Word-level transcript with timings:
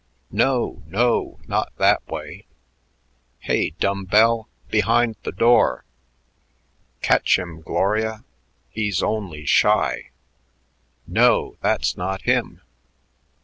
No, 0.31 0.81
no! 0.87 1.37
Not 1.47 1.73
that 1.77 2.03
way. 2.07 2.47
Hey, 3.37 3.75
dumbbell 3.79 4.49
behind 4.71 5.15
the 5.21 5.31
door."... 5.31 5.85
"Catch 7.03 7.37
him, 7.37 7.61
Gloria; 7.61 8.25
he's 8.71 9.03
only 9.03 9.45
shy!"... 9.45 10.09
"No, 11.05 11.57
that's 11.61 11.95
not 11.97 12.23
him!" 12.23 12.61